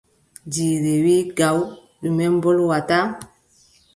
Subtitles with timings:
[0.51, 1.57] Jiire wii gaw:
[1.99, 2.97] ɗume mbolwata?